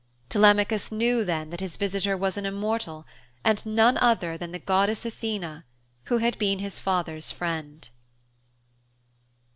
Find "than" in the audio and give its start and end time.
4.35-4.51